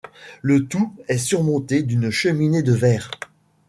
[0.41, 3.11] Le tout est surmonté d'une cheminée de verre.